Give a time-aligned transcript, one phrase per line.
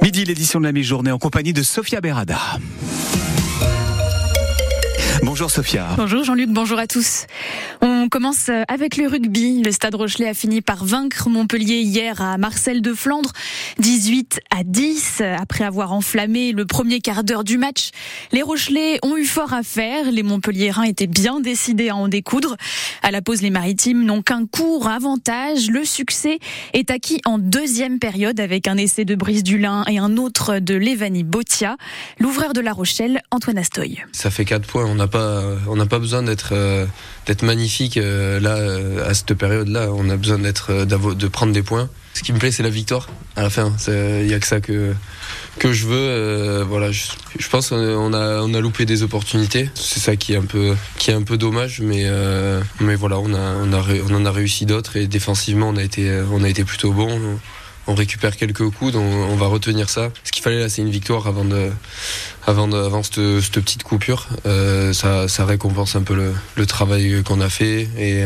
[0.00, 2.38] Midi, l'édition de la mi-journée en compagnie de Sophia Berada.
[5.32, 5.88] Bonjour Sophia.
[5.96, 7.24] Bonjour Jean-Luc, bonjour à tous.
[7.80, 9.62] On commence avec le rugby.
[9.62, 13.32] Le Stade Rochelet a fini par vaincre Montpellier hier à Marcel de Flandre,
[13.78, 17.92] 18 à 10, après avoir enflammé le premier quart d'heure du match.
[18.32, 20.12] Les Rochelais ont eu fort à faire.
[20.12, 22.58] Les Montpelliérains étaient bien décidés à en découdre.
[23.02, 25.70] À la pause, les Maritimes n'ont qu'un court avantage.
[25.70, 26.40] Le succès
[26.74, 30.74] est acquis en deuxième période avec un essai de Brice Dulin et un autre de
[30.74, 31.78] Levani Botia.
[32.18, 34.02] L'ouvreur de La Rochelle, Antoine Astoy.
[34.12, 34.84] Ça fait 4 points.
[34.84, 35.21] On n'a pas,
[35.66, 36.86] on n'a pas besoin d'être, euh,
[37.42, 39.88] magnifique euh, là euh, à cette période-là.
[39.92, 41.88] On a besoin d'être, de prendre des points.
[42.14, 43.72] Ce qui me plaît, c'est la victoire à la fin.
[43.88, 44.94] Il y a que ça que
[45.62, 46.62] je veux.
[46.62, 49.70] voilà, je, pense qu'on a on a loupé des opportunités.
[49.74, 52.06] C'est ça qui est un peu dommage, mais
[52.96, 56.92] voilà, on en a réussi d'autres et défensivement on a été on a été plutôt
[56.92, 57.38] bon
[57.86, 60.10] on récupère quelques coups, donc on va retenir ça.
[60.24, 61.70] Ce qu'il fallait là, c'est une victoire avant de,
[62.46, 64.28] avant, de, avant cette, petite coupure.
[64.46, 68.24] Euh, ça, ça, récompense un peu le, le travail qu'on a fait et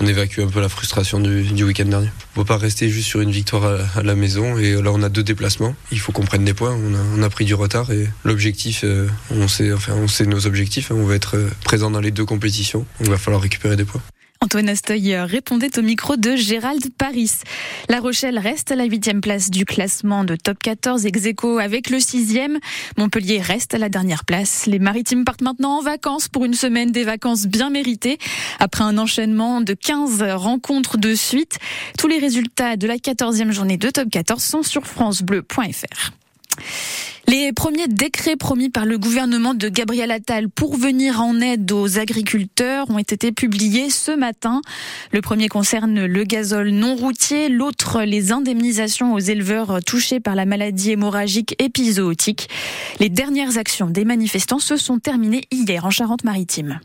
[0.00, 2.10] on évacue un peu la frustration du, du week-end dernier.
[2.36, 5.02] On ne peut pas rester juste sur une victoire à, la maison et là on
[5.02, 5.74] a deux déplacements.
[5.90, 6.74] Il faut qu'on prenne des points.
[6.74, 10.26] On a, on a pris du retard et l'objectif, euh, on sait, enfin on sait
[10.26, 10.90] nos objectifs.
[10.90, 12.86] On va être présent dans les deux compétitions.
[13.00, 14.02] Il va falloir récupérer des points.
[14.42, 17.30] Antoine Astoy répondait au micro de Gérald Paris.
[17.88, 21.28] La Rochelle reste à la huitième place du classement de top 14 ex
[21.60, 22.58] avec le sixième.
[22.98, 24.66] Montpellier reste à la dernière place.
[24.66, 28.18] Les Maritimes partent maintenant en vacances pour une semaine des vacances bien méritées.
[28.58, 31.60] Après un enchaînement de 15 rencontres de suite,
[31.96, 36.10] tous les résultats de la 14e journée de top 14 sont sur francebleu.fr.
[37.28, 41.98] Les premiers décrets promis par le gouvernement de Gabriel Attal pour venir en aide aux
[41.98, 44.60] agriculteurs ont été publiés ce matin.
[45.12, 50.46] Le premier concerne le gazole non routier, l'autre les indemnisations aux éleveurs touchés par la
[50.46, 52.48] maladie hémorragique épizootique.
[52.98, 56.80] Les dernières actions des manifestants se sont terminées hier en Charente-Maritime.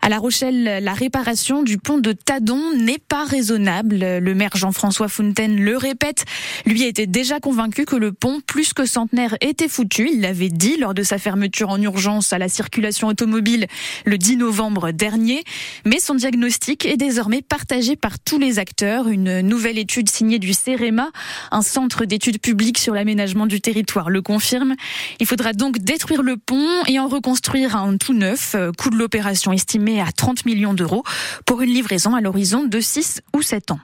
[0.00, 3.96] À La Rochelle, la réparation du pont de Tadon n'est pas raisonnable.
[3.98, 6.24] Le maire Jean-François Fontaine le répète.
[6.66, 10.08] Lui était déjà convaincu que le pont, plus que centenaire, était foutu.
[10.12, 13.66] Il l'avait dit lors de sa fermeture en urgence à la circulation automobile
[14.04, 15.42] le 10 novembre dernier.
[15.84, 19.08] Mais son diagnostic est désormais partagé par tous les acteurs.
[19.08, 21.10] Une nouvelle étude signée du CEREMA,
[21.50, 24.76] un centre d'études publiques sur l'aménagement du territoire, le confirme.
[25.18, 28.54] Il faudra donc détruire le pont et en reconstruire un tout neuf.
[28.78, 31.04] Coût de l'opération estimé à 30 millions d'euros
[31.46, 33.80] pour une livraison à l'horizon de 6 ou 7 ans.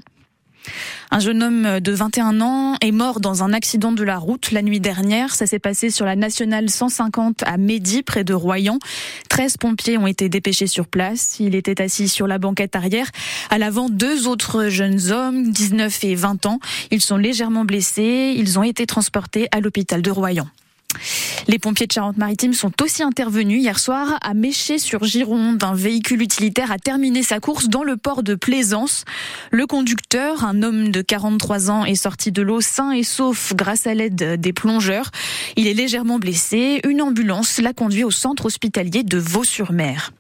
[1.11, 4.63] Un jeune homme de 21 ans est mort dans un accident de la route la
[4.63, 5.35] nuit dernière.
[5.35, 8.79] Ça s'est passé sur la nationale 150 à Mehdi, près de Royan.
[9.29, 11.37] 13 pompiers ont été dépêchés sur place.
[11.39, 13.11] Il était assis sur la banquette arrière.
[13.51, 16.59] À l'avant, deux autres jeunes hommes, 19 et 20 ans.
[16.91, 18.35] Ils sont légèrement blessés.
[18.37, 20.49] Ils ont été transportés à l'hôpital de Royan.
[21.47, 25.63] Les pompiers de Charente-Maritime sont aussi intervenus hier soir à Méché-sur-Gironde.
[25.63, 29.05] Un véhicule utilitaire a terminé sa course dans le port de Plaisance.
[29.51, 33.87] Le conducteur, un homme de 43 ans, est sorti de l'eau sain et sauf grâce
[33.87, 35.11] à l'aide des plongeurs.
[35.57, 36.81] Il est légèrement blessé.
[36.85, 40.13] Une ambulance l'a conduit au centre hospitalier de Vaux-sur-Mer.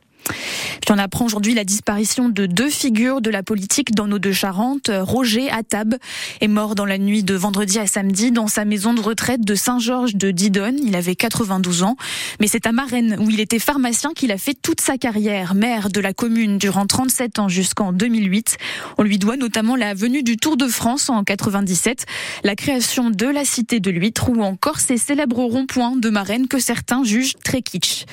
[0.80, 4.32] Puis on apprend aujourd'hui la disparition de deux figures de la politique dans nos deux
[4.32, 4.90] Charentes.
[4.92, 5.94] Roger Attab
[6.40, 9.54] est mort dans la nuit de vendredi à samedi dans sa maison de retraite de
[9.54, 10.78] Saint-Georges de Didonne.
[10.82, 11.96] Il avait 92 ans.
[12.40, 15.54] Mais c'est à Marennes, où il était pharmacien, qu'il a fait toute sa carrière.
[15.54, 18.56] Maire de la commune durant 37 ans jusqu'en 2008.
[18.98, 22.06] On lui doit notamment la venue du Tour de France en 97,
[22.42, 26.58] la création de la Cité de l'Huître ou encore ces célèbres ronds-points de Marennes que
[26.58, 28.04] certains jugent très kitsch.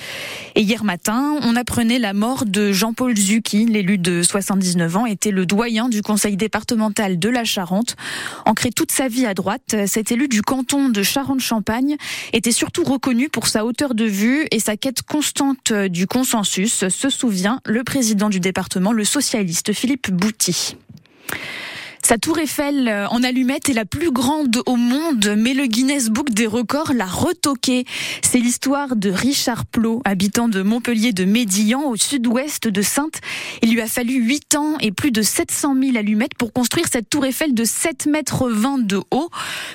[0.56, 5.31] Et hier matin, on apprenait la mort de Jean-Paul Zucchi, l'élu de 79 ans, était
[5.31, 7.96] le doyen du conseil départemental de la Charente.
[8.46, 11.97] Ancré toute sa vie à droite, cet élu du canton de Charente-Champagne
[12.34, 17.09] était surtout reconnu pour sa hauteur de vue et sa quête constante du consensus, se
[17.09, 20.75] souvient le président du département, le socialiste Philippe Bouty.
[22.11, 26.09] Sa tour Eiffel euh, en allumette est la plus grande au monde, mais le Guinness
[26.09, 27.86] Book des records l'a retoquée.
[28.21, 33.21] C'est l'histoire de Richard Plot, habitant de Montpellier de Médillan, au sud-ouest de Sainte.
[33.62, 37.09] Il lui a fallu 8 ans et plus de 700 000 allumettes pour construire cette
[37.09, 39.30] tour Eiffel de 7 mètres 20 de haut.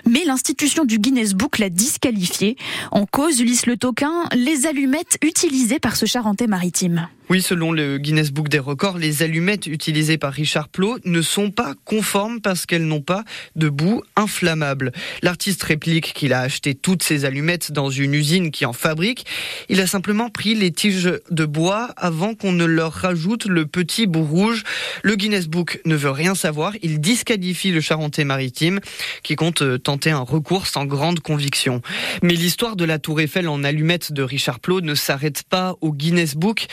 [0.05, 2.59] Mais l'institution du Guinness Book l'a disqualifié.
[2.91, 7.09] En cause, Ulysse Le Toquin, les allumettes utilisées par ce Charentais maritime.
[7.29, 11.51] Oui, selon le Guinness Book des records, les allumettes utilisées par Richard Plot ne sont
[11.51, 13.25] pas conformes parce qu'elles n'ont pas
[13.57, 14.93] de bout inflammable.
[15.23, 19.27] L'artiste réplique qu'il a acheté toutes ces allumettes dans une usine qui en fabrique.
[19.69, 24.07] Il a simplement pris les tiges de bois avant qu'on ne leur rajoute le petit
[24.07, 24.63] bout rouge.
[25.03, 26.75] Le Guinness Book ne veut rien savoir.
[26.83, 28.79] Il disqualifie le Charentais-Maritime
[29.25, 31.83] qui compte tenter un recours sans grande conviction.
[32.23, 35.93] Mais l'histoire de la Tour Eiffel en allumettes de Richard Plot ne s'arrête pas au
[35.93, 36.69] Guinness Book.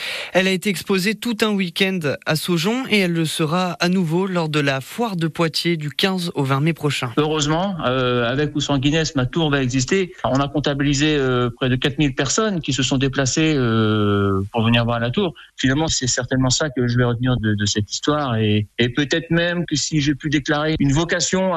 [0.48, 4.48] A été exposée tout un week-end à Saujon et elle le sera à nouveau lors
[4.48, 7.12] de la foire de Poitiers du 15 au 20 mai prochain.
[7.16, 10.12] Heureusement, euh, avec ou sans Guinness, ma tour va exister.
[10.24, 14.84] On a comptabilisé euh, près de 4000 personnes qui se sont déplacées euh, pour venir
[14.84, 15.34] voir la tour.
[15.56, 19.64] Finalement, c'est certainement ça que je vais retenir de, de cette histoire et, peut-être même
[19.66, 21.52] que si j'ai pu déclarer une vocation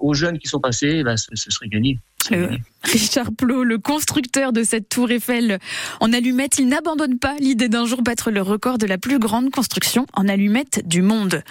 [0.00, 1.98] aux jeunes qui sont passés, bah, ce, ce serait gagné.
[2.30, 2.50] Le
[2.84, 5.58] Richard Plot, le constructeur de cette tour Eiffel
[6.00, 9.50] en allumettes, il n'abandonne pas l'idée d'un jour battre le record de la plus grande
[9.50, 11.42] construction en allumettes du monde.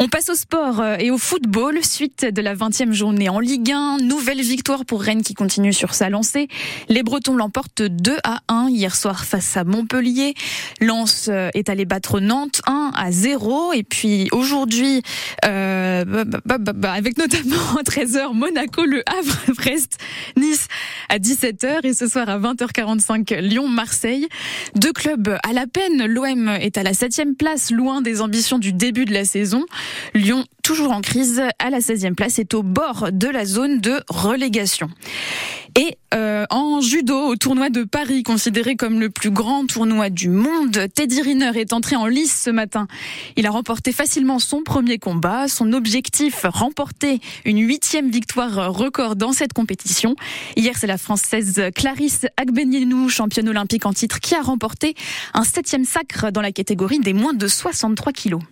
[0.00, 1.82] On passe au sport euh, et au football.
[1.82, 3.98] Suite de la 20e journée en Ligue 1.
[3.98, 6.46] Nouvelle victoire pour Rennes qui continue sur sa lancée.
[6.88, 10.34] Les Bretons l'emportent 2 à 1 hier soir face à Montpellier.
[10.80, 13.72] Lens euh, est allé battre Nantes 1 à 0.
[13.72, 15.02] Et puis aujourd'hui,
[15.44, 19.87] euh, bah, bah, bah, bah avec notamment à 13h Monaco, Le Havre, Brest,
[20.36, 20.68] Nice
[21.08, 24.28] à 17h et ce soir à 20h45 Lyon-Marseille.
[24.74, 26.06] Deux clubs à la peine.
[26.06, 29.64] L'OM est à la 7e place, loin des ambitions du début de la saison.
[30.14, 34.02] Lyon, toujours en crise, à la 16e place, est au bord de la zone de
[34.08, 34.88] relégation.
[35.78, 40.28] Et euh, en judo, au tournoi de Paris, considéré comme le plus grand tournoi du
[40.28, 42.88] monde, Teddy Riner est entré en lice ce matin.
[43.36, 45.46] Il a remporté facilement son premier combat.
[45.46, 50.16] Son objectif, remporter une huitième victoire record dans cette compétition.
[50.56, 54.96] Hier, c'est la Française Clarisse Agbenienou, championne olympique en titre, qui a remporté
[55.32, 58.42] un septième sacre dans la catégorie des moins de 63 kilos.